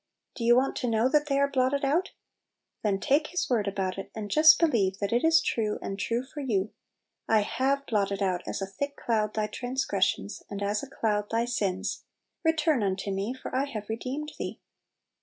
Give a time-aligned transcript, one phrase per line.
[0.33, 2.07] do you want to know that they are blotted outl
[2.81, 6.23] Then take His word about it, and just believe that it is true, and true
[6.25, 6.71] for you—
[7.29, 11.45] "I have blotted out as a thick cloud thy transgressions, and as a cloud thy
[11.45, 12.03] sins:
[12.43, 14.59] return unto me, for I have redeemed thee."